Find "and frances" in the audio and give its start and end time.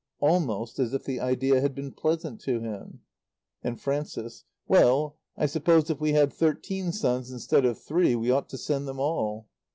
3.61-4.45